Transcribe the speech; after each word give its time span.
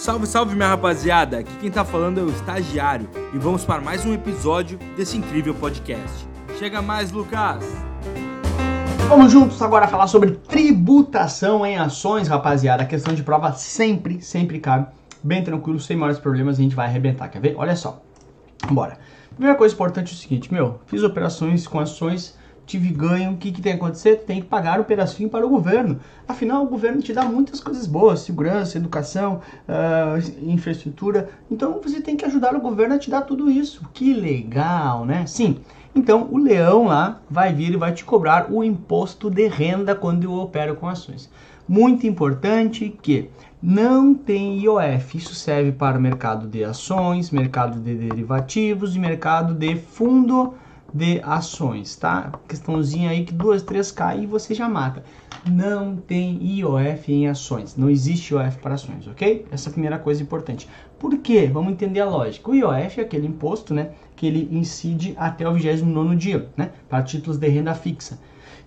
Salve, 0.00 0.26
salve 0.26 0.54
minha 0.54 0.68
rapaziada! 0.68 1.40
Aqui 1.40 1.54
quem 1.60 1.70
tá 1.70 1.84
falando 1.84 2.18
é 2.18 2.22
o 2.22 2.30
estagiário 2.30 3.06
e 3.34 3.38
vamos 3.38 3.66
para 3.66 3.82
mais 3.82 4.06
um 4.06 4.14
episódio 4.14 4.78
desse 4.96 5.18
incrível 5.18 5.54
podcast. 5.54 6.26
Chega 6.58 6.80
mais, 6.80 7.12
Lucas! 7.12 7.62
Vamos 9.10 9.30
juntos 9.30 9.60
agora 9.60 9.86
falar 9.86 10.06
sobre 10.06 10.30
tributação 10.30 11.66
em 11.66 11.76
ações, 11.76 12.28
rapaziada. 12.28 12.82
A 12.82 12.86
questão 12.86 13.12
de 13.12 13.22
prova 13.22 13.52
sempre, 13.52 14.22
sempre 14.22 14.58
cabe. 14.58 14.86
Bem 15.22 15.44
tranquilo, 15.44 15.78
sem 15.78 15.98
maiores 15.98 16.18
problemas, 16.18 16.58
a 16.58 16.62
gente 16.62 16.74
vai 16.74 16.86
arrebentar, 16.86 17.28
quer 17.28 17.42
ver? 17.42 17.54
Olha 17.58 17.76
só. 17.76 18.00
Bora. 18.70 18.96
Primeira 19.34 19.58
coisa 19.58 19.74
importante 19.74 20.14
é 20.14 20.14
o 20.14 20.18
seguinte, 20.18 20.50
meu, 20.50 20.80
fiz 20.86 21.02
operações 21.02 21.66
com 21.66 21.78
ações 21.78 22.38
tive 22.70 22.90
ganho, 22.90 23.32
o 23.32 23.36
que, 23.36 23.50
que 23.50 23.60
tem 23.60 23.72
que 23.72 23.82
acontecer? 23.82 24.16
Tem 24.18 24.40
que 24.40 24.46
pagar 24.46 24.78
o 24.78 24.82
um 24.82 24.84
pedacinho 24.84 25.28
para 25.28 25.44
o 25.44 25.48
governo. 25.48 25.98
Afinal, 26.28 26.62
o 26.62 26.68
governo 26.68 27.02
te 27.02 27.12
dá 27.12 27.24
muitas 27.24 27.60
coisas 27.60 27.86
boas, 27.86 28.20
segurança, 28.20 28.78
educação, 28.78 29.40
uh, 29.68 30.48
infraestrutura. 30.48 31.28
Então 31.50 31.80
você 31.82 32.00
tem 32.00 32.16
que 32.16 32.24
ajudar 32.24 32.54
o 32.54 32.60
governo 32.60 32.94
a 32.94 32.98
te 32.98 33.10
dar 33.10 33.22
tudo 33.22 33.50
isso. 33.50 33.82
Que 33.92 34.14
legal, 34.14 35.04
né? 35.04 35.26
Sim. 35.26 35.58
Então 35.94 36.28
o 36.30 36.38
leão 36.38 36.84
lá 36.84 37.20
vai 37.28 37.52
vir 37.52 37.72
e 37.72 37.76
vai 37.76 37.92
te 37.92 38.04
cobrar 38.04 38.52
o 38.52 38.62
imposto 38.62 39.28
de 39.28 39.48
renda 39.48 39.94
quando 39.94 40.24
eu 40.24 40.34
opero 40.34 40.76
com 40.76 40.86
ações. 40.86 41.28
Muito 41.68 42.06
importante 42.06 42.96
que 43.02 43.30
não 43.60 44.14
tem 44.14 44.60
IOF. 44.60 45.18
Isso 45.18 45.34
serve 45.34 45.72
para 45.72 45.98
o 45.98 46.00
mercado 46.00 46.46
de 46.46 46.62
ações, 46.62 47.32
mercado 47.32 47.80
de 47.80 47.94
derivativos 47.94 48.94
e 48.94 48.98
mercado 49.00 49.54
de 49.54 49.74
fundo 49.74 50.54
de 50.92 51.20
ações, 51.22 51.96
tá? 51.96 52.32
Questãozinha 52.48 53.10
aí 53.10 53.24
que 53.24 53.32
duas, 53.32 53.62
três 53.62 53.90
cai 53.90 54.22
e 54.22 54.26
você 54.26 54.54
já 54.54 54.68
mata. 54.68 55.04
Não 55.48 55.96
tem 55.96 56.38
IOF 56.42 57.12
em 57.12 57.28
ações, 57.28 57.76
não 57.76 57.88
existe 57.88 58.34
IOF 58.34 58.58
para 58.58 58.74
ações, 58.74 59.06
ok? 59.06 59.46
Essa 59.50 59.68
é 59.68 59.70
a 59.70 59.72
primeira 59.72 59.98
coisa 59.98 60.22
importante. 60.22 60.68
Por 60.98 61.16
quê? 61.18 61.48
Vamos 61.50 61.72
entender 61.72 62.00
a 62.00 62.08
lógica. 62.08 62.50
O 62.50 62.54
IOF 62.54 63.00
é 63.00 63.02
aquele 63.02 63.26
imposto, 63.26 63.72
né, 63.72 63.92
que 64.16 64.26
ele 64.26 64.48
incide 64.50 65.14
até 65.16 65.48
o 65.48 65.54
29 65.54 66.16
dia, 66.16 66.48
né, 66.56 66.72
para 66.88 67.02
títulos 67.02 67.38
de 67.38 67.48
renda 67.48 67.74
fixa. 67.74 68.18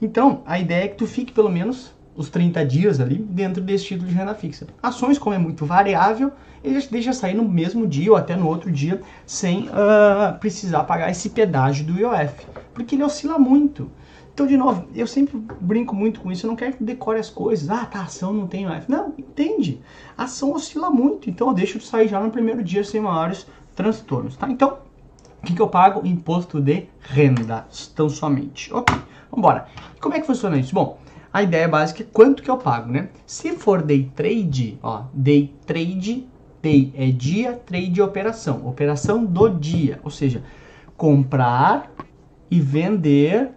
Então, 0.01 0.41
a 0.45 0.59
ideia 0.59 0.85
é 0.85 0.87
que 0.87 0.97
tu 0.97 1.07
fique 1.07 1.31
pelo 1.31 1.49
menos 1.49 1.93
os 2.15 2.29
30 2.29 2.65
dias 2.65 2.99
ali 2.99 3.15
dentro 3.15 3.61
desse 3.61 3.85
título 3.85 4.07
de 4.07 4.15
renda 4.15 4.33
fixa. 4.35 4.67
Ações, 4.81 5.17
como 5.17 5.35
é 5.35 5.37
muito 5.37 5.65
variável, 5.65 6.31
ele 6.63 6.79
deixa 6.89 7.13
sair 7.13 7.33
no 7.33 7.47
mesmo 7.47 7.85
dia 7.85 8.11
ou 8.11 8.17
até 8.17 8.35
no 8.35 8.47
outro 8.47 8.71
dia 8.71 9.01
sem 9.25 9.67
uh, 9.67 10.37
precisar 10.39 10.83
pagar 10.83 11.09
esse 11.09 11.29
pedágio 11.29 11.85
do 11.85 11.99
IOF, 11.99 12.45
porque 12.73 12.95
ele 12.95 13.03
oscila 13.03 13.37
muito. 13.37 13.91
Então, 14.33 14.47
de 14.47 14.57
novo, 14.57 14.87
eu 14.95 15.05
sempre 15.05 15.37
brinco 15.61 15.95
muito 15.95 16.19
com 16.19 16.31
isso, 16.31 16.45
eu 16.45 16.49
não 16.49 16.55
quero 16.55 16.77
que 16.77 16.83
decore 16.83 17.19
as 17.19 17.29
coisas. 17.29 17.69
Ah, 17.69 17.85
tá, 17.85 18.01
ação 18.01 18.33
não 18.33 18.47
tem 18.47 18.63
IOF. 18.63 18.89
Não, 18.89 19.13
entende. 19.17 19.81
A 20.17 20.23
ação 20.23 20.53
oscila 20.53 20.89
muito, 20.89 21.29
então 21.29 21.49
eu 21.49 21.53
deixo 21.53 21.77
de 21.77 21.85
sair 21.85 22.07
já 22.07 22.19
no 22.19 22.31
primeiro 22.31 22.63
dia 22.63 22.83
sem 22.83 23.01
maiores 23.01 23.45
transtornos, 23.75 24.35
tá? 24.35 24.49
Então, 24.49 24.77
o 25.41 25.45
que, 25.45 25.53
que 25.53 25.61
eu 25.61 25.67
pago? 25.67 26.07
Imposto 26.07 26.61
de 26.61 26.87
renda, 27.01 27.67
tão 27.93 28.07
somente. 28.07 28.73
Ok, 28.73 28.95
vamos 28.95 29.37
embora. 29.37 29.67
Como 29.99 30.15
é 30.15 30.19
que 30.21 30.25
funciona 30.25 30.57
isso? 30.57 30.73
Bom, 30.73 30.97
a 31.33 31.41
ideia 31.41 31.67
básica 31.67 32.03
é 32.03 32.05
quanto 32.13 32.43
que 32.43 32.51
eu 32.51 32.57
pago, 32.57 32.91
né? 32.91 33.09
Se 33.25 33.53
for 33.53 33.81
day 33.81 34.11
trade, 34.15 34.77
ó, 34.83 35.05
day 35.11 35.51
trade, 35.65 36.27
day 36.61 36.93
é 36.95 37.07
dia, 37.07 37.53
trade 37.53 37.99
é 37.99 38.03
operação, 38.03 38.67
operação 38.67 39.25
do 39.25 39.49
dia, 39.49 39.99
ou 40.03 40.11
seja, 40.11 40.43
comprar 40.95 41.91
e 42.51 42.59
vender 42.59 43.49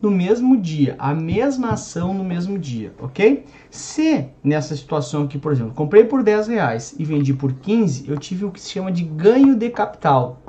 no 0.00 0.10
mesmo 0.10 0.56
dia, 0.56 0.94
a 0.98 1.12
mesma 1.12 1.70
ação 1.70 2.14
no 2.14 2.24
mesmo 2.24 2.58
dia, 2.58 2.94
ok? 3.00 3.44
Se 3.68 4.28
nessa 4.42 4.74
situação 4.74 5.24
aqui, 5.24 5.38
por 5.38 5.52
exemplo, 5.52 5.74
comprei 5.74 6.04
por 6.04 6.22
10 6.22 6.48
reais 6.48 6.94
e 6.98 7.04
vendi 7.04 7.34
por 7.34 7.52
15, 7.52 8.08
eu 8.08 8.16
tive 8.16 8.44
o 8.44 8.50
que 8.50 8.60
se 8.60 8.70
chama 8.70 8.90
de 8.90 9.02
ganho 9.02 9.54
de 9.54 9.68
capital. 9.70 10.40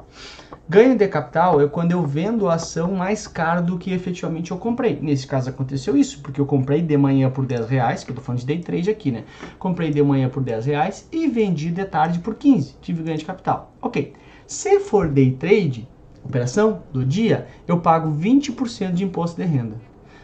Ganho 0.71 0.95
de 0.95 1.07
capital 1.07 1.59
é 1.59 1.67
quando 1.67 1.93
eu 1.93 2.05
vendo 2.05 2.47
a 2.47 2.53
ação 2.53 2.91
mais 2.91 3.25
cara 3.25 3.59
do 3.59 3.75
que 3.75 3.91
efetivamente 3.91 4.51
eu 4.51 4.57
comprei. 4.59 4.99
Nesse 5.01 5.25
caso 5.25 5.49
aconteceu 5.49 5.97
isso, 5.97 6.21
porque 6.21 6.39
eu 6.39 6.45
comprei 6.45 6.79
de 6.79 6.95
manhã 6.95 7.27
por 7.27 7.43
10 7.43 7.67
reais, 7.67 8.03
que 8.03 8.11
eu 8.11 8.15
tô 8.15 8.21
falando 8.21 8.41
de 8.41 8.45
day 8.45 8.59
trade 8.59 8.87
aqui, 8.87 9.09
né? 9.09 9.23
Comprei 9.57 9.89
de 9.89 10.03
manhã 10.03 10.29
por 10.29 10.43
10 10.43 10.67
reais 10.67 11.09
e 11.11 11.27
vendi 11.27 11.71
de 11.71 11.83
tarde 11.85 12.19
por 12.19 12.35
15. 12.35 12.75
Tive 12.83 13.01
ganho 13.01 13.17
de 13.17 13.25
capital. 13.25 13.73
Ok. 13.81 14.13
Se 14.45 14.79
for 14.79 15.09
day 15.09 15.31
trade, 15.31 15.87
operação 16.23 16.83
do 16.93 17.03
dia, 17.03 17.47
eu 17.67 17.79
pago 17.79 18.11
20% 18.11 18.91
de 18.91 19.03
imposto 19.03 19.41
de 19.41 19.47
renda. 19.47 19.77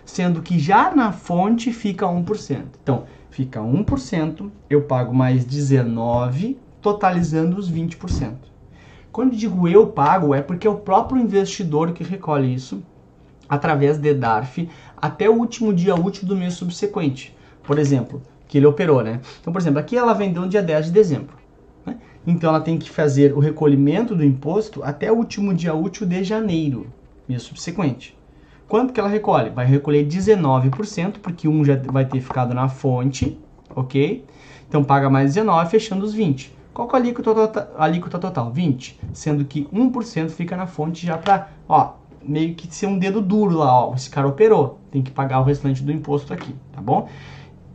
Sendo 0.05 0.43
que 0.43 0.59
já 0.59 0.95
na 0.95 1.11
fonte 1.11 1.73
fica 1.73 2.05
1%. 2.05 2.65
Então, 2.83 3.05
fica 3.31 3.61
1%, 3.61 4.51
eu 4.69 4.83
pago 4.83 5.11
mais 5.11 5.43
19%, 5.43 6.55
totalizando 6.79 7.57
os 7.57 7.67
20%. 7.71 8.53
Quando 9.15 9.33
digo 9.33 9.65
eu 9.65 9.87
pago, 9.87 10.35
é 10.35 10.41
porque 10.41 10.67
é 10.67 10.69
o 10.69 10.75
próprio 10.75 11.21
investidor 11.21 11.93
que 11.93 12.03
recolhe 12.03 12.53
isso 12.53 12.83
através 13.47 13.97
de 13.97 14.13
DARF 14.13 14.67
até 14.97 15.29
o 15.29 15.35
último 15.35 15.73
dia 15.73 15.95
útil 15.95 16.27
do 16.27 16.35
mês 16.35 16.55
subsequente. 16.55 17.33
Por 17.63 17.79
exemplo, 17.79 18.21
que 18.45 18.57
ele 18.57 18.65
operou, 18.65 19.01
né? 19.01 19.21
Então, 19.39 19.53
por 19.53 19.61
exemplo, 19.61 19.79
aqui 19.79 19.95
ela 19.97 20.11
vendeu 20.11 20.41
no 20.41 20.49
dia 20.49 20.61
10 20.61 20.87
de 20.87 20.91
dezembro. 20.91 21.37
Né? 21.85 21.95
Então, 22.27 22.49
ela 22.49 22.59
tem 22.59 22.77
que 22.77 22.89
fazer 22.89 23.31
o 23.31 23.39
recolhimento 23.39 24.13
do 24.13 24.21
imposto 24.21 24.83
até 24.83 25.09
o 25.09 25.15
último 25.15 25.53
dia 25.53 25.73
útil 25.73 26.05
de 26.05 26.21
janeiro, 26.21 26.87
mês 27.25 27.43
subsequente. 27.43 28.17
Quanto 28.67 28.91
que 28.91 28.99
ela 28.99 29.07
recolhe? 29.07 29.49
Vai 29.49 29.65
recolher 29.65 30.05
19%, 30.05 31.19
porque 31.21 31.47
um 31.47 31.63
já 31.63 31.77
vai 31.85 32.03
ter 32.03 32.19
ficado 32.19 32.53
na 32.53 32.67
fonte, 32.67 33.39
ok? 33.73 34.25
Então, 34.67 34.83
paga 34.83 35.09
mais 35.09 35.35
19, 35.35 35.69
fechando 35.69 36.03
os 36.03 36.13
20. 36.13 36.53
Qual 36.75 36.89
que 36.89 36.95
é 36.97 36.99
a 36.99 37.01
alíquota, 37.01 37.33
total, 37.33 37.67
a 37.77 37.85
alíquota 37.85 38.19
total? 38.19 38.51
20. 38.51 38.99
Sendo 39.13 39.45
que 39.45 39.63
1% 39.73 40.29
fica 40.31 40.57
na 40.57 40.67
fonte 40.67 41.07
já 41.07 41.17
para, 41.17 41.47
ó, 41.69 41.93
meio 42.21 42.53
que 42.53 42.67
ser 42.67 42.87
um 42.87 42.99
dedo 42.99 43.21
duro 43.21 43.55
lá, 43.55 43.87
ó. 43.87 43.95
Esse 43.95 44.09
cara 44.09 44.27
operou, 44.27 44.77
tem 44.91 45.01
que 45.01 45.09
pagar 45.09 45.39
o 45.39 45.43
restante 45.43 45.81
do 45.81 45.89
imposto 45.89 46.33
aqui, 46.33 46.53
tá 46.73 46.81
bom? 46.81 47.07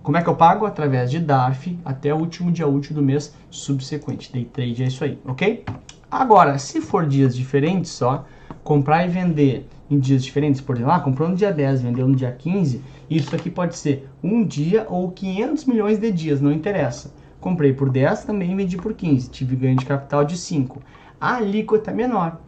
Como 0.02 0.18
é 0.18 0.22
que 0.22 0.28
eu 0.28 0.36
pago? 0.36 0.66
Através 0.66 1.10
de 1.10 1.18
DARF 1.18 1.78
até 1.82 2.12
o 2.12 2.18
último 2.18 2.52
dia 2.52 2.68
útil 2.68 2.94
do 2.94 3.00
mês 3.00 3.34
subsequente. 3.50 4.30
Day 4.30 4.44
trade 4.44 4.82
é 4.82 4.86
isso 4.88 5.02
aí, 5.02 5.18
ok? 5.24 5.64
Agora, 6.10 6.58
se 6.58 6.82
for 6.82 7.06
dias 7.06 7.34
diferentes 7.34 7.92
só, 7.92 8.26
comprar 8.62 9.06
e 9.06 9.08
vender 9.08 9.66
em 9.90 9.98
dias 9.98 10.22
diferentes, 10.22 10.60
por 10.60 10.76
exemplo, 10.76 10.92
ah, 10.92 11.00
comprou 11.00 11.26
no 11.26 11.34
dia 11.34 11.50
10, 11.50 11.80
vendeu 11.80 12.06
no 12.06 12.14
dia 12.14 12.32
15, 12.32 12.82
isso 13.08 13.34
aqui 13.34 13.48
pode 13.48 13.78
ser 13.78 14.10
um 14.22 14.44
dia 14.44 14.86
ou 14.90 15.10
500 15.10 15.64
milhões 15.64 15.98
de 15.98 16.12
dias, 16.12 16.38
não 16.38 16.52
interessa. 16.52 17.18
Comprei 17.40 17.72
por 17.72 17.88
10, 17.88 18.24
também 18.24 18.54
vendi 18.54 18.76
por 18.76 18.92
15. 18.92 19.30
Tive 19.30 19.56
ganho 19.56 19.76
de 19.76 19.86
capital 19.86 20.24
de 20.24 20.36
5. 20.36 20.82
A 21.18 21.36
alíquota 21.36 21.90
é 21.90 21.94
menor. 21.94 22.38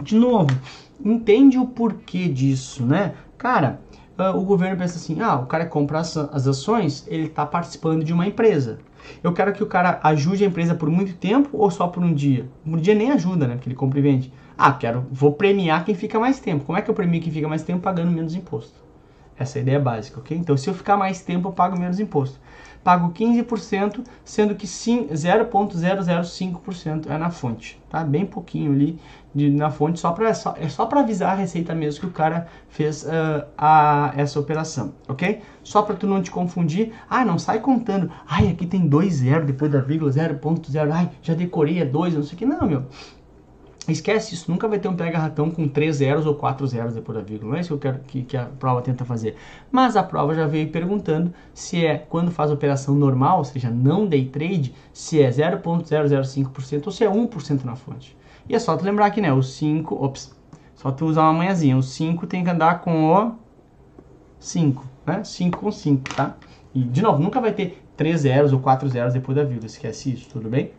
De 0.00 0.16
novo, 0.16 0.50
entende 1.04 1.58
o 1.58 1.66
porquê 1.66 2.26
disso, 2.26 2.84
né? 2.86 3.14
Cara, 3.36 3.80
uh, 4.18 4.36
o 4.36 4.42
governo 4.42 4.78
pensa 4.78 4.96
assim: 4.96 5.20
ah, 5.20 5.36
o 5.36 5.46
cara 5.46 5.66
compra 5.66 5.98
as, 5.98 6.16
as 6.16 6.46
ações, 6.46 7.06
ele 7.06 7.26
está 7.26 7.44
participando 7.44 8.02
de 8.02 8.12
uma 8.12 8.26
empresa. 8.26 8.78
Eu 9.22 9.34
quero 9.34 9.52
que 9.52 9.62
o 9.62 9.66
cara 9.66 10.00
ajude 10.02 10.42
a 10.42 10.46
empresa 10.46 10.74
por 10.74 10.88
muito 10.88 11.14
tempo 11.14 11.50
ou 11.52 11.70
só 11.70 11.86
por 11.86 12.02
um 12.02 12.14
dia? 12.14 12.48
Um 12.66 12.78
dia 12.78 12.94
nem 12.94 13.10
ajuda, 13.12 13.46
né? 13.46 13.54
Porque 13.54 13.68
ele 13.68 13.76
compra 13.76 13.98
e 13.98 14.02
vende. 14.02 14.32
Ah, 14.56 14.72
quero, 14.72 15.04
vou 15.10 15.32
premiar 15.32 15.84
quem 15.84 15.94
fica 15.94 16.18
mais 16.18 16.40
tempo. 16.40 16.64
Como 16.64 16.78
é 16.78 16.80
que 16.82 16.90
eu 16.90 16.94
premio 16.94 17.20
quem 17.20 17.32
fica 17.32 17.46
mais 17.46 17.62
tempo 17.62 17.80
pagando 17.80 18.10
menos 18.10 18.34
imposto? 18.34 18.82
Essa 19.36 19.58
é 19.58 19.60
a 19.60 19.62
ideia 19.62 19.80
básica, 19.80 20.20
ok? 20.20 20.36
Então, 20.36 20.56
se 20.56 20.70
eu 20.70 20.74
ficar 20.74 20.96
mais 20.96 21.20
tempo, 21.20 21.48
eu 21.48 21.52
pago 21.52 21.78
menos 21.78 21.98
imposto 22.00 22.38
pago 22.84 23.12
15%, 23.12 24.04
sendo 24.22 24.54
que 24.54 24.66
0,005% 24.66 27.10
é 27.10 27.16
na 27.16 27.30
fonte, 27.30 27.80
tá? 27.88 28.04
Bem 28.04 28.26
pouquinho 28.26 28.72
ali 28.72 29.00
de, 29.34 29.48
na 29.50 29.70
fonte, 29.70 29.98
só 29.98 30.12
pra, 30.12 30.34
só, 30.34 30.54
é 30.58 30.68
só 30.68 30.84
para 30.86 31.00
avisar 31.00 31.32
a 31.32 31.34
receita 31.34 31.74
mesmo 31.74 32.00
que 32.00 32.06
o 32.06 32.10
cara 32.10 32.46
fez 32.68 33.04
uh, 33.04 33.46
a, 33.56 34.12
essa 34.16 34.38
operação, 34.38 34.92
ok? 35.08 35.40
Só 35.62 35.80
para 35.82 35.96
tu 35.96 36.06
não 36.06 36.20
te 36.22 36.30
confundir, 36.30 36.92
ah, 37.08 37.24
não 37.24 37.38
sai 37.38 37.60
contando, 37.60 38.12
ai, 38.28 38.48
aqui 38.48 38.66
tem 38.66 38.86
2 38.86 39.14
zero 39.14 39.46
depois 39.46 39.72
da 39.72 39.80
vírgula, 39.80 40.10
0.0, 40.10 40.92
ai, 40.92 41.10
já 41.22 41.32
decorei, 41.34 41.80
é 41.80 41.86
2, 41.86 42.14
não 42.14 42.22
sei 42.22 42.34
o 42.34 42.36
que, 42.36 42.46
não, 42.46 42.66
meu. 42.66 42.84
Esquece 43.86 44.34
isso, 44.34 44.50
nunca 44.50 44.66
vai 44.66 44.78
ter 44.78 44.88
um 44.88 44.96
pega-ratão 44.96 45.50
com 45.50 45.68
3 45.68 45.96
zeros 45.96 46.24
ou 46.24 46.34
4 46.34 46.66
zeros 46.66 46.94
depois 46.94 47.18
da 47.18 47.22
vírgula. 47.22 47.50
Não 47.50 47.58
é 47.58 47.60
isso 47.60 47.68
que 47.68 47.74
eu 47.74 47.78
quero 47.78 47.98
que, 48.04 48.22
que, 48.22 48.36
a 48.36 48.46
prova 48.46 48.80
tenta 48.80 49.04
fazer. 49.04 49.36
Mas 49.70 49.94
a 49.94 50.02
prova 50.02 50.34
já 50.34 50.46
veio 50.46 50.70
perguntando 50.70 51.34
se 51.52 51.84
é 51.84 51.98
quando 51.98 52.30
faz 52.30 52.50
operação 52.50 52.94
normal, 52.94 53.38
ou 53.38 53.44
seja, 53.44 53.68
não 53.68 54.06
day 54.06 54.24
trade, 54.26 54.74
se 54.92 55.22
é 55.22 55.28
0.005% 55.28 56.86
ou 56.86 56.92
se 56.92 57.04
é 57.04 57.10
1% 57.10 57.64
na 57.64 57.76
fonte. 57.76 58.16
E 58.48 58.54
é 58.54 58.58
só 58.58 58.74
tu 58.76 58.84
lembrar 58.84 59.06
aqui, 59.06 59.20
né? 59.20 59.32
O 59.32 59.42
5, 59.42 60.02
ops, 60.02 60.34
só 60.74 60.90
tu 60.90 61.04
usar 61.04 61.22
uma 61.22 61.34
manhãzinha. 61.34 61.76
O 61.76 61.82
5 61.82 62.26
tem 62.26 62.42
que 62.42 62.50
andar 62.50 62.80
com 62.80 63.12
o 63.12 63.32
5, 64.38 64.86
né? 65.06 65.22
5 65.24 65.58
com 65.58 65.70
5, 65.70 66.14
tá? 66.14 66.36
E, 66.74 66.82
de 66.82 67.02
novo, 67.02 67.22
nunca 67.22 67.38
vai 67.38 67.52
ter 67.52 67.82
3 67.96 68.20
zeros 68.20 68.52
ou 68.52 68.60
4 68.60 68.88
zeros 68.88 69.12
depois 69.12 69.36
da 69.36 69.44
vírgula. 69.44 69.66
Esquece 69.66 70.12
isso, 70.12 70.28
tudo 70.30 70.48
bem? 70.48 70.72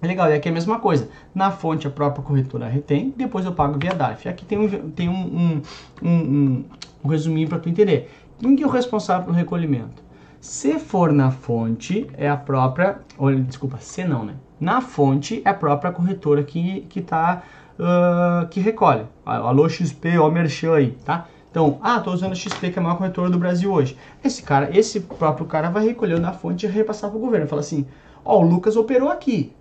É 0.00 0.06
legal, 0.06 0.30
e 0.30 0.34
aqui 0.34 0.48
é 0.48 0.50
a 0.50 0.54
mesma 0.54 0.78
coisa. 0.78 1.08
Na 1.34 1.50
fonte 1.50 1.86
a 1.86 1.90
própria 1.90 2.22
corretora 2.22 2.68
retém, 2.68 3.14
depois 3.16 3.44
eu 3.44 3.52
pago 3.52 3.78
via 3.78 3.94
DARF. 3.94 4.28
Aqui 4.28 4.44
tem 4.44 4.58
um, 4.58 4.90
tem 4.90 5.08
um, 5.08 5.14
um, 5.14 5.62
um, 6.02 6.64
um 7.04 7.08
resuminho 7.08 7.48
para 7.48 7.58
tu 7.58 7.68
entender. 7.68 8.10
Quem 8.38 8.54
que 8.54 8.62
é 8.62 8.66
o 8.66 8.70
responsável 8.70 9.24
pelo 9.24 9.36
recolhimento? 9.36 10.04
Se 10.40 10.78
for 10.78 11.12
na 11.12 11.30
fonte, 11.30 12.06
é 12.16 12.28
a 12.28 12.36
própria. 12.36 12.98
Olha, 13.18 13.40
desculpa, 13.40 13.78
se 13.78 14.04
não, 14.04 14.24
né? 14.24 14.34
Na 14.60 14.80
fonte 14.80 15.42
é 15.44 15.48
a 15.48 15.54
própria 15.54 15.90
corretora 15.90 16.42
que, 16.42 16.82
que 16.82 17.00
tá. 17.00 17.42
Uh, 17.78 18.46
que 18.48 18.60
recolhe. 18.60 19.04
Alô 19.24 19.68
XP, 19.68 20.18
ó 20.18 20.30
Merchan 20.30 20.74
aí, 20.74 20.92
tá? 21.04 21.26
Então, 21.50 21.78
ah, 21.82 22.00
tô 22.00 22.12
usando 22.12 22.32
a 22.32 22.34
XP, 22.34 22.70
que 22.70 22.78
é 22.78 22.80
a 22.80 22.82
maior 22.82 22.96
corretora 22.96 23.30
do 23.30 23.38
Brasil 23.38 23.72
hoje. 23.72 23.96
Esse 24.22 24.42
cara, 24.42 24.70
esse 24.76 25.00
próprio 25.00 25.46
cara 25.46 25.70
vai 25.70 25.86
recolher 25.86 26.20
na 26.20 26.32
fonte 26.32 26.66
e 26.66 26.68
repassar 26.68 27.10
para 27.10 27.18
o 27.18 27.20
governo. 27.20 27.46
Fala 27.46 27.60
assim, 27.60 27.86
ó, 28.24 28.38
o 28.38 28.42
Lucas 28.42 28.76
operou 28.76 29.10
aqui. 29.10 29.54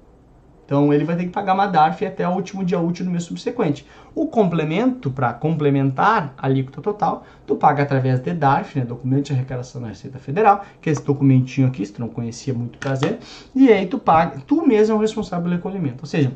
Então 0.65 0.91
ele 0.91 1.03
vai 1.03 1.15
ter 1.15 1.25
que 1.25 1.29
pagar 1.29 1.53
uma 1.53 1.67
DARF 1.67 2.03
até 2.05 2.27
o 2.27 2.31
último 2.31 2.65
dia 2.65 2.79
útil 2.79 3.05
do 3.05 3.11
mês 3.11 3.23
subsequente. 3.23 3.85
O 4.15 4.25
complemento, 4.27 5.11
para 5.11 5.31
complementar 5.31 6.33
a 6.37 6.47
alíquota 6.47 6.81
total, 6.81 7.23
tu 7.45 7.55
paga 7.55 7.83
através 7.83 8.19
de 8.19 8.33
DARF, 8.33 8.79
né, 8.79 8.85
documento 8.85 9.25
de 9.25 9.33
arrecadação 9.33 9.81
da 9.81 9.89
Receita 9.89 10.17
Federal, 10.17 10.65
que 10.81 10.89
é 10.89 10.91
esse 10.91 11.05
documentinho 11.05 11.67
aqui, 11.67 11.85
se 11.85 11.93
tu 11.93 12.01
não 12.01 12.09
conhecia, 12.09 12.53
muito 12.53 12.79
prazer, 12.79 13.19
e 13.53 13.71
aí 13.71 13.85
tu 13.85 13.99
paga, 13.99 14.39
tu 14.47 14.65
mesmo 14.65 14.95
é 14.95 14.97
o 14.97 15.01
responsável 15.01 15.43
pelo 15.43 15.55
recolhimento. 15.55 15.97
Ou 16.01 16.07
seja, 16.07 16.31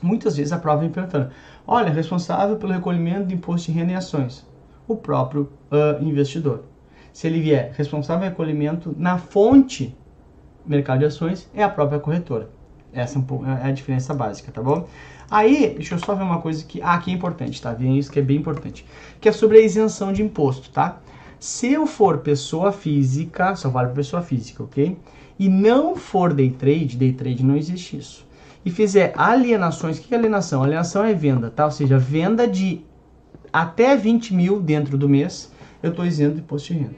muitas 0.00 0.36
vezes 0.38 0.52
a 0.52 0.58
prova 0.58 0.80
vem 0.80 0.90
perguntando, 0.90 1.30
olha, 1.66 1.92
responsável 1.92 2.56
pelo 2.56 2.72
recolhimento 2.72 3.26
de 3.26 3.34
imposto 3.34 3.70
de 3.70 3.78
renda 3.78 3.92
e 3.92 3.94
ações, 3.94 4.46
o 4.88 4.96
próprio 4.96 5.52
uh, 5.70 6.02
investidor. 6.02 6.64
Se 7.12 7.26
ele 7.26 7.40
vier 7.40 7.74
responsável 7.76 8.20
pelo 8.20 8.30
recolhimento 8.30 8.94
na 8.96 9.18
fonte 9.18 9.94
mercado 10.64 11.00
de 11.00 11.06
ações, 11.06 11.50
é 11.54 11.62
a 11.62 11.68
própria 11.68 11.98
corretora. 11.98 12.59
Essa 12.92 13.18
é, 13.18 13.66
é 13.66 13.68
a 13.68 13.72
diferença 13.72 14.12
básica, 14.14 14.50
tá 14.52 14.62
bom? 14.62 14.88
Aí, 15.30 15.74
deixa 15.76 15.94
eu 15.94 15.98
só 15.98 16.14
ver 16.14 16.24
uma 16.24 16.40
coisa 16.40 16.64
que, 16.64 16.80
ah, 16.82 17.00
é 17.06 17.10
importante, 17.10 17.62
tá? 17.62 17.72
Vem 17.72 17.96
isso 17.96 18.10
que 18.10 18.18
é 18.18 18.22
bem 18.22 18.38
importante, 18.38 18.84
que 19.20 19.28
é 19.28 19.32
sobre 19.32 19.58
a 19.58 19.62
isenção 19.62 20.12
de 20.12 20.22
imposto, 20.22 20.70
tá? 20.70 21.00
Se 21.38 21.72
eu 21.72 21.86
for 21.86 22.18
pessoa 22.18 22.72
física, 22.72 23.54
só 23.54 23.70
vale 23.70 23.88
para 23.88 23.96
pessoa 23.96 24.22
física, 24.22 24.62
ok? 24.62 24.98
E 25.38 25.48
não 25.48 25.96
for 25.96 26.34
day 26.34 26.50
trade, 26.50 26.96
day 26.96 27.12
trade 27.12 27.44
não 27.44 27.56
existe 27.56 27.96
isso. 27.96 28.26
E 28.64 28.70
fizer 28.70 29.14
alienações, 29.16 29.98
o 29.98 30.02
que 30.02 30.12
é 30.12 30.18
alienação? 30.18 30.62
Alienação 30.62 31.04
é 31.04 31.14
venda, 31.14 31.48
tá? 31.48 31.64
Ou 31.64 31.70
seja, 31.70 31.96
venda 31.96 32.46
de 32.46 32.84
até 33.52 33.96
20 33.96 34.34
mil 34.34 34.60
dentro 34.60 34.98
do 34.98 35.08
mês, 35.08 35.50
eu 35.82 35.90
estou 35.90 36.04
isento 36.04 36.34
de 36.34 36.40
imposto 36.40 36.72
de 36.72 36.80
renda. 36.80 36.96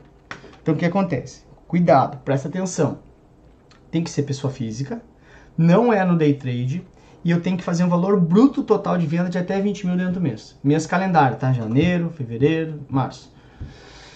Então, 0.60 0.74
o 0.74 0.76
que 0.76 0.84
acontece? 0.84 1.42
Cuidado, 1.68 2.18
presta 2.24 2.48
atenção. 2.48 2.98
Tem 3.90 4.02
que 4.02 4.10
ser 4.10 4.22
pessoa 4.22 4.52
física, 4.52 5.02
não 5.56 5.92
é 5.92 6.04
no 6.04 6.16
day 6.16 6.34
trade 6.34 6.84
e 7.24 7.30
eu 7.30 7.40
tenho 7.40 7.56
que 7.56 7.62
fazer 7.62 7.84
um 7.84 7.88
valor 7.88 8.18
bruto 8.18 8.62
total 8.62 8.98
de 8.98 9.06
venda 9.06 9.30
de 9.30 9.38
até 9.38 9.60
20 9.60 9.86
mil 9.86 9.96
dentro 9.96 10.14
do 10.14 10.20
mês. 10.20 10.58
Mês 10.62 10.86
calendário, 10.86 11.36
tá? 11.36 11.52
Janeiro, 11.52 12.10
fevereiro, 12.10 12.80
março. 12.88 13.32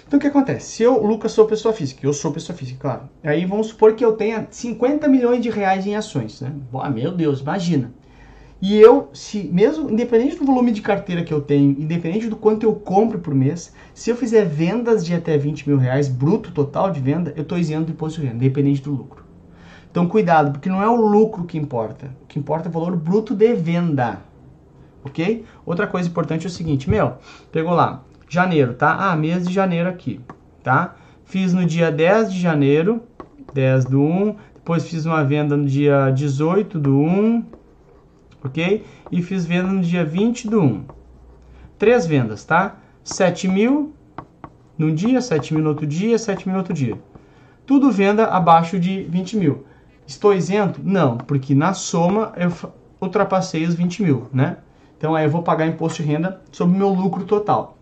Então 0.07 0.19
o 0.19 0.21
que 0.21 0.29
acontece? 0.29 0.71
Se 0.71 0.83
eu, 0.83 1.03
Lucas, 1.05 1.33
sou 1.33 1.47
pessoa 1.47 1.75
física, 1.75 2.07
eu 2.07 2.13
sou 2.13 2.33
pessoa 2.33 2.57
física, 2.57 2.79
claro. 2.81 3.09
Aí 3.25 3.45
vamos 3.45 3.69
supor 3.69 3.95
que 3.95 4.05
eu 4.05 4.13
tenha 4.13 4.47
50 4.51 5.09
milhões 5.09 5.43
de 5.43 5.51
reais 5.51 5.87
em 5.87 5.97
ações, 5.97 6.41
né? 6.41 6.53
Boa, 6.71 6.89
meu 6.89 7.13
Deus, 7.13 7.41
imagina. 7.41 7.93
E 8.63 8.75
eu, 8.77 9.11
se 9.13 9.51
mesmo 9.53 9.91
independente 9.91 10.37
do 10.37 10.47
volume 10.47 10.73
de 10.73 10.81
carteira 10.81 11.23
que 11.23 11.35
eu 11.35 11.41
tenho, 11.41 11.73
independente 11.73 12.29
do 12.29 12.37
quanto 12.37 12.63
eu 12.63 12.75
compro 12.75 13.19
por 13.19 13.35
mês, 13.35 13.73
se 13.93 14.09
eu 14.09 14.17
fizer 14.17 14.47
vendas 14.47 15.05
de 15.05 15.13
até 15.13 15.37
20 15.37 15.69
mil 15.69 15.77
reais, 15.77 16.09
bruto 16.09 16.53
total 16.53 16.91
de 16.91 17.01
venda, 17.01 17.35
eu 17.37 17.43
estou 17.43 17.59
isento 17.59 17.87
do 17.87 17.93
imposto 17.93 18.21
de 18.21 18.29
renda, 18.29 18.37
independente 18.37 18.83
do 18.83 18.93
lucro. 18.93 19.26
Então 19.97 20.07
cuidado, 20.07 20.53
porque 20.53 20.69
não 20.69 20.83
é 20.83 20.89
o 20.91 20.95
lucro 20.95 21.45
que 21.45 21.57
importa. 21.57 22.11
O 22.23 22.27
que 22.27 22.39
importa 22.39 22.69
é 22.69 22.71
o 22.71 22.73
valor 22.73 22.95
bruto 22.95 23.35
de 23.35 23.55
venda. 23.55 24.21
Ok? 25.03 25.43
Outra 25.65 25.87
coisa 25.87 26.07
importante 26.07 26.45
é 26.45 26.49
o 26.49 26.53
seguinte, 26.53 26.91
meu, 26.91 27.15
pegou 27.51 27.73
lá, 27.73 28.03
janeiro, 28.29 28.75
tá? 28.75 28.95
Ah, 28.95 29.17
mês 29.17 29.49
de 29.49 29.55
janeiro 29.55 29.89
aqui, 29.89 30.21
tá? 30.63 30.97
Fiz 31.25 31.55
no 31.55 31.65
dia 31.65 31.91
10 31.91 32.31
de 32.31 32.39
janeiro, 32.39 33.05
10 33.55 33.87
do 33.87 34.03
1, 34.03 34.37
depois 34.57 34.87
fiz 34.87 35.07
uma 35.07 35.25
venda 35.25 35.57
no 35.57 35.65
dia 35.65 36.11
18 36.11 36.79
do 36.79 36.99
1, 36.99 37.45
ok? 38.45 38.85
E 39.11 39.23
fiz 39.23 39.47
venda 39.47 39.69
no 39.69 39.81
dia 39.81 40.05
20 40.05 40.47
do 40.47 40.61
1. 40.61 40.85
Três 41.79 42.07
vendas, 42.07 42.45
tá? 42.45 42.77
7 43.03 43.49
mil 43.49 43.95
num 44.77 44.95
dia, 44.95 45.23
7 45.23 45.55
mil 45.55 45.63
no 45.63 45.71
outro 45.71 45.87
dia, 45.87 46.19
7 46.19 46.47
mil 46.47 46.53
no 46.53 46.59
outro 46.59 46.75
dia. 46.75 46.99
Tudo 47.65 47.91
venda 47.91 48.27
abaixo 48.27 48.79
de 48.79 49.03
20 49.05 49.39
mil. 49.39 49.65
Estou 50.07 50.33
isento? 50.33 50.81
Não, 50.85 51.17
porque 51.17 51.55
na 51.55 51.75
soma 51.75 52.33
eu 52.37 52.53
ultrapassei 53.01 53.65
os 53.65 53.75
20 53.75 54.03
mil, 54.03 54.29
né? 54.33 54.59
Então 54.97 55.15
aí 55.15 55.25
eu 55.25 55.31
vou 55.31 55.43
pagar 55.43 55.67
imposto 55.67 56.03
de 56.03 56.09
renda 56.09 56.41
sobre 56.53 56.77
o 56.77 56.79
meu 56.79 56.89
lucro 56.89 57.25
total. 57.25 57.77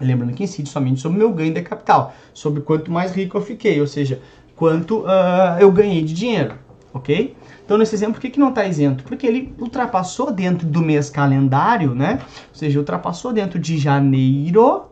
Lembrando 0.00 0.32
que 0.32 0.42
incide 0.42 0.68
somente 0.68 1.00
sobre 1.00 1.16
o 1.16 1.20
meu 1.20 1.32
ganho 1.32 1.54
de 1.54 1.62
capital, 1.62 2.14
sobre 2.34 2.62
quanto 2.62 2.90
mais 2.90 3.12
rico 3.12 3.36
eu 3.36 3.42
fiquei, 3.42 3.80
ou 3.80 3.86
seja, 3.86 4.20
quanto 4.56 5.00
uh, 5.00 5.58
eu 5.60 5.70
ganhei 5.70 6.02
de 6.02 6.12
dinheiro, 6.12 6.54
ok? 6.92 7.36
Então 7.64 7.78
nesse 7.78 7.94
exemplo, 7.94 8.14
por 8.14 8.20
que, 8.20 8.30
que 8.30 8.40
não 8.40 8.48
está 8.48 8.64
isento? 8.64 9.04
Porque 9.04 9.26
ele 9.26 9.54
ultrapassou 9.58 10.32
dentro 10.32 10.66
do 10.66 10.80
mês 10.80 11.08
calendário, 11.08 11.94
né? 11.94 12.20
Ou 12.48 12.54
seja, 12.54 12.78
ultrapassou 12.78 13.32
dentro 13.32 13.58
de 13.58 13.78
janeiro 13.78 14.86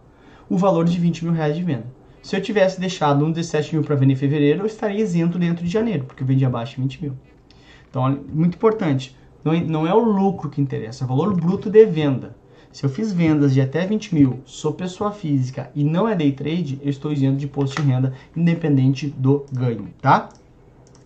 o 0.48 0.56
valor 0.56 0.84
de 0.84 0.98
20 0.98 1.24
mil 1.24 1.34
reais 1.34 1.56
de 1.56 1.62
venda. 1.62 1.86
Se 2.22 2.36
eu 2.36 2.42
tivesse 2.42 2.80
deixado 2.80 3.24
um 3.24 3.30
17 3.30 3.74
mil 3.74 3.84
para 3.84 3.94
vender 3.94 4.12
em 4.12 4.16
fevereiro, 4.16 4.62
eu 4.62 4.66
estaria 4.66 5.00
isento 5.00 5.38
dentro 5.38 5.64
de 5.64 5.70
janeiro, 5.70 6.04
porque 6.04 6.22
eu 6.22 6.26
vendi 6.26 6.44
abaixo 6.44 6.76
de 6.76 6.82
20 6.82 7.02
mil. 7.02 7.12
Então, 7.88 8.18
muito 8.32 8.56
importante, 8.56 9.16
não 9.44 9.52
é, 9.52 9.60
não 9.60 9.86
é 9.86 9.94
o 9.94 10.00
lucro 10.00 10.50
que 10.50 10.60
interessa, 10.60 11.04
é 11.04 11.06
o 11.06 11.08
valor 11.08 11.34
bruto 11.34 11.70
de 11.70 11.86
venda. 11.86 12.36
Se 12.70 12.84
eu 12.84 12.90
fiz 12.90 13.12
vendas 13.12 13.54
de 13.54 13.60
até 13.60 13.86
20 13.86 14.14
mil, 14.14 14.40
sou 14.44 14.72
pessoa 14.72 15.10
física 15.10 15.70
e 15.74 15.82
não 15.82 16.06
é 16.06 16.14
day 16.14 16.32
trade, 16.32 16.78
eu 16.82 16.90
estou 16.90 17.12
isento 17.12 17.38
de 17.38 17.46
imposto 17.46 17.80
de 17.80 17.88
renda, 17.88 18.12
independente 18.36 19.06
do 19.06 19.46
ganho, 19.50 19.88
tá? 20.02 20.28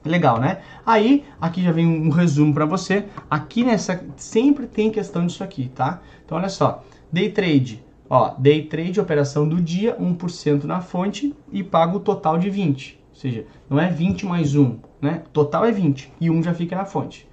Legal, 0.04 0.40
né? 0.40 0.60
Aí, 0.84 1.24
aqui 1.40 1.62
já 1.62 1.70
vem 1.70 1.86
um 1.86 2.10
resumo 2.10 2.52
para 2.52 2.66
você. 2.66 3.04
Aqui 3.30 3.62
nessa, 3.62 4.04
sempre 4.16 4.66
tem 4.66 4.90
questão 4.90 5.24
disso 5.24 5.44
aqui, 5.44 5.70
tá? 5.72 6.02
Então, 6.24 6.36
olha 6.36 6.48
só. 6.48 6.82
Day 7.12 7.30
trade, 7.30 7.82
Ó, 8.14 8.34
day 8.36 8.66
trade, 8.66 9.00
operação 9.00 9.48
do 9.48 9.58
dia, 9.58 9.96
1% 9.98 10.64
na 10.64 10.82
fonte 10.82 11.34
e 11.50 11.62
pago 11.62 11.96
o 11.96 12.00
total 12.00 12.36
de 12.36 12.50
20. 12.50 13.02
Ou 13.08 13.16
seja, 13.16 13.46
não 13.70 13.80
é 13.80 13.88
20 13.88 14.26
mais 14.26 14.54
1, 14.54 14.76
né? 15.00 15.22
Total 15.32 15.64
é 15.64 15.72
20 15.72 16.12
e 16.20 16.28
1 16.28 16.42
já 16.42 16.52
fica 16.52 16.76
na 16.76 16.84
fonte. 16.84 17.26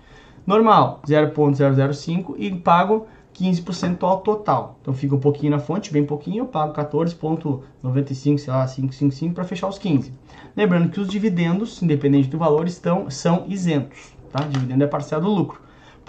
Normal, 0.48 1.02
0.005 1.06 2.36
e 2.38 2.56
pago 2.56 3.08
15% 3.36 4.04
ao 4.04 4.22
total. 4.22 4.78
Então 4.82 4.94
fica 4.94 5.14
um 5.14 5.20
pouquinho 5.20 5.52
na 5.52 5.60
fonte, 5.60 5.92
bem 5.92 6.06
pouquinho, 6.06 6.44
eu 6.44 6.46
pago 6.46 6.74
14,95, 6.74 8.38
sei 8.38 8.54
lá, 8.54 8.66
555 8.66 9.36
para 9.36 9.44
fechar 9.44 9.68
os 9.68 9.78
15. 9.78 10.14
Lembrando 10.56 10.92
que 10.92 11.02
os 11.02 11.10
dividendos, 11.10 11.84
independente 11.84 12.30
do 12.30 12.38
valor, 12.38 12.68
estão, 12.68 13.10
são 13.10 13.44
isentos. 13.50 14.14
Tá? 14.32 14.46
Dividendo 14.46 14.82
é 14.82 14.88
parcela 14.88 15.24
do 15.24 15.30
lucro. 15.30 15.60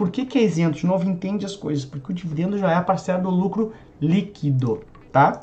Por 0.01 0.11
que, 0.11 0.25
que 0.25 0.39
é 0.39 0.43
isento? 0.43 0.79
De 0.79 0.87
novo, 0.87 1.07
entende 1.07 1.45
as 1.45 1.55
coisas. 1.55 1.85
Porque 1.85 2.11
o 2.11 2.15
dividendo 2.15 2.57
já 2.57 2.73
é 2.73 2.75
a 2.75 2.81
parcela 2.81 3.21
do 3.21 3.29
lucro 3.29 3.75
líquido, 4.01 4.81
tá? 5.13 5.41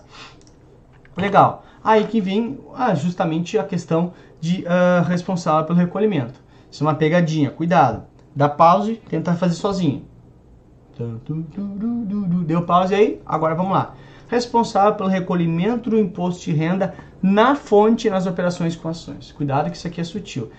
Legal. 1.16 1.64
Aí 1.84 2.08
que 2.08 2.20
vem 2.20 2.58
ah, 2.74 2.96
justamente 2.96 3.56
a 3.60 3.64
questão 3.64 4.14
de 4.42 4.64
uh, 4.64 5.04
responsável 5.08 5.64
pelo 5.68 5.78
recolhimento. 5.78 6.42
Isso 6.72 6.84
é 6.84 6.88
uma 6.88 6.96
pegadinha, 6.96 7.52
cuidado. 7.52 8.08
Dá 8.36 8.50
pause, 8.50 8.96
tenta 9.08 9.36
fazer 9.36 9.54
sozinho. 9.54 10.04
Deu 12.48 12.64
pause 12.64 12.96
aí? 12.96 13.22
Agora 13.28 13.54
vamos 13.54 13.74
lá. 13.74 13.94
Responsável 14.28 14.96
pelo 14.96 15.08
recolhimento 15.08 15.92
do 15.92 16.00
imposto 16.00 16.46
de 16.46 16.52
renda 16.52 16.96
na 17.22 17.54
fonte 17.54 18.10
nas 18.10 18.26
operações 18.26 18.76
com 18.76 18.90
ações. 18.90 19.32
Cuidado 19.32 19.70
que 19.70 19.78
isso 19.78 19.86
aqui 19.86 20.02
é 20.02 20.04
sutil. 20.04 20.50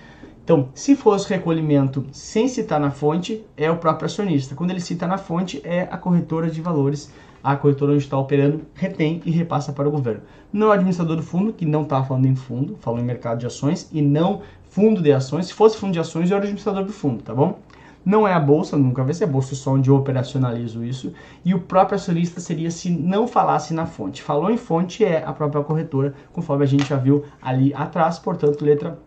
Então, 0.49 0.71
se 0.73 0.97
fosse 0.97 1.29
recolhimento 1.29 2.07
sem 2.11 2.49
citar 2.49 2.81
na 2.81 2.91
fonte, 2.91 3.45
é 3.55 3.71
o 3.71 3.77
próprio 3.77 4.07
acionista. 4.07 4.55
Quando 4.55 4.71
ele 4.71 4.81
cita 4.81 5.07
na 5.07 5.19
fonte, 5.19 5.61
é 5.63 5.83
a 5.91 5.99
corretora 5.99 6.51
de 6.51 6.63
valores 6.63 7.13
a 7.45 7.55
corretora 7.55 7.93
onde 7.93 8.03
está 8.03 8.17
operando 8.17 8.63
retém 8.73 9.21
e 9.27 9.31
repassa 9.31 9.75
para 9.75 9.87
o 9.87 9.91
governo. 9.91 10.23
Não 10.51 10.69
é 10.69 10.71
o 10.71 10.73
administrador 10.73 11.17
do 11.17 11.23
fundo, 11.23 11.53
que 11.53 11.67
não 11.67 11.83
está 11.83 12.03
falando 12.03 12.25
em 12.25 12.35
fundo, 12.35 12.79
falou 12.81 12.99
em 12.99 13.05
mercado 13.05 13.41
de 13.41 13.47
ações 13.47 13.91
e 13.93 14.01
não 14.01 14.41
fundo 14.71 15.03
de 15.03 15.13
ações. 15.13 15.49
Se 15.49 15.53
fosse 15.53 15.77
fundo 15.77 15.93
de 15.93 16.01
ações, 16.01 16.31
eu 16.31 16.37
era 16.39 16.45
o 16.45 16.47
administrador 16.47 16.83
do 16.83 16.95
fundo, 16.95 17.23
tá 17.23 17.35
bom? 17.35 17.59
Não 18.03 18.27
é 18.27 18.33
a 18.33 18.41
bolsa, 18.41 18.75
nunca 18.75 19.05
vai 19.05 19.13
ser 19.13 19.25
a 19.25 19.27
bolsa, 19.27 19.55
só 19.55 19.73
onde 19.73 19.91
eu 19.91 19.97
operacionalizo 19.97 20.83
isso. 20.83 21.13
E 21.45 21.53
o 21.53 21.61
próprio 21.61 21.97
acionista 21.97 22.41
seria 22.41 22.71
se 22.71 22.89
não 22.89 23.29
falasse 23.29 23.75
na 23.75 23.85
fonte. 23.85 24.23
Falou 24.23 24.51
em 24.51 24.57
fonte 24.57 25.05
é 25.05 25.23
a 25.23 25.33
própria 25.35 25.63
corretora, 25.63 26.15
conforme 26.33 26.65
a 26.65 26.67
gente 26.67 26.89
já 26.89 26.97
viu 26.97 27.23
ali 27.43 27.75
atrás, 27.75 28.19
portanto, 28.19 28.65
letra 28.65 28.99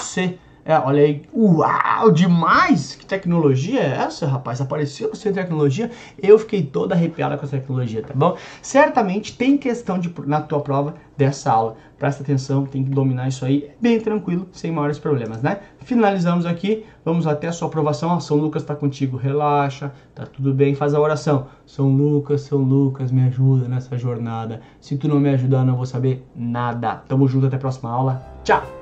C 0.00 0.38
É, 0.64 0.78
olha 0.78 1.02
aí. 1.02 1.22
Uau, 1.34 2.12
demais! 2.12 2.94
Que 2.94 3.04
tecnologia 3.04 3.80
é 3.80 3.96
essa, 3.96 4.26
rapaz? 4.26 4.60
Apareceu 4.60 5.14
sem 5.14 5.32
tecnologia? 5.32 5.90
Eu 6.22 6.38
fiquei 6.38 6.62
toda 6.62 6.94
arrepiada 6.94 7.36
com 7.36 7.44
essa 7.44 7.56
tecnologia, 7.56 8.02
tá 8.02 8.14
bom? 8.14 8.36
Certamente 8.60 9.36
tem 9.36 9.58
questão 9.58 9.98
de, 9.98 10.12
na 10.24 10.40
tua 10.40 10.60
prova 10.60 10.94
dessa 11.16 11.50
aula. 11.50 11.76
Presta 11.98 12.22
atenção, 12.22 12.64
tem 12.64 12.84
que 12.84 12.90
dominar 12.90 13.28
isso 13.28 13.44
aí 13.44 13.70
bem 13.80 14.00
tranquilo, 14.00 14.48
sem 14.52 14.72
maiores 14.72 14.98
problemas, 14.98 15.42
né? 15.42 15.60
Finalizamos 15.80 16.46
aqui, 16.46 16.84
vamos 17.04 17.26
até 17.26 17.48
a 17.48 17.52
sua 17.52 17.68
aprovação. 17.68 18.20
São 18.20 18.36
Lucas 18.36 18.62
tá 18.62 18.74
contigo, 18.74 19.16
relaxa, 19.16 19.92
tá 20.14 20.26
tudo 20.26 20.54
bem, 20.54 20.74
faz 20.74 20.94
a 20.94 21.00
oração. 21.00 21.46
São 21.66 21.88
Lucas, 21.88 22.42
São 22.42 22.58
Lucas, 22.58 23.10
me 23.10 23.22
ajuda 23.22 23.68
nessa 23.68 23.96
jornada. 23.98 24.60
Se 24.80 24.96
tu 24.96 25.08
não 25.08 25.18
me 25.18 25.30
ajudar, 25.30 25.64
não 25.64 25.76
vou 25.76 25.86
saber 25.86 26.24
nada. 26.34 27.02
Tamo 27.08 27.26
junto, 27.26 27.46
até 27.46 27.56
a 27.56 27.60
próxima 27.60 27.90
aula. 27.90 28.22
Tchau! 28.44 28.81